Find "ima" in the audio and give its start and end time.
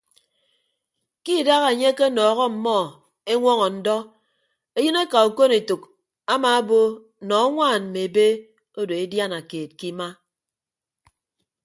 9.91-10.07